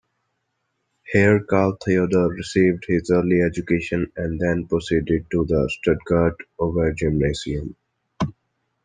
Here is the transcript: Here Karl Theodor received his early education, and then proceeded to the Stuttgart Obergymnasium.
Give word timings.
Here 1.03 1.43
Karl 1.43 1.75
Theodor 1.85 2.29
received 2.29 2.85
his 2.87 3.11
early 3.11 3.43
education, 3.43 4.11
and 4.17 4.39
then 4.41 4.65
proceeded 4.65 5.29
to 5.29 5.45
the 5.45 5.69
Stuttgart 5.71 6.37
Obergymnasium. 6.59 7.75